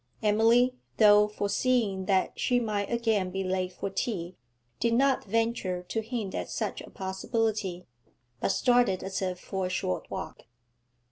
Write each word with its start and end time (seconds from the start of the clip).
Emily, 0.23 0.73
though 0.97 1.27
foreseeing 1.27 2.05
that 2.05 2.31
she 2.39 2.59
might 2.59 2.91
again 2.91 3.29
be 3.29 3.43
late 3.43 3.71
for 3.71 3.91
tea, 3.91 4.35
did 4.79 4.95
not 4.95 5.25
venture 5.25 5.83
to 5.83 6.01
hint 6.01 6.33
at 6.33 6.49
such 6.49 6.81
a 6.81 6.89
possibility, 6.89 7.85
but 8.39 8.49
started 8.49 9.03
as 9.03 9.21
if 9.21 9.39
for 9.39 9.67
a 9.67 9.69
short 9.69 10.09
walk. 10.09 10.45